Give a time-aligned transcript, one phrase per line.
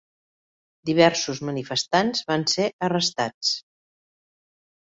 [0.89, 3.55] Diversos manifestants van ser arrestats.